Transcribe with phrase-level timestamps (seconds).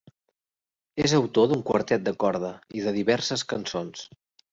[1.03, 4.09] És autor d'un quartet de corda i de diverses cançons.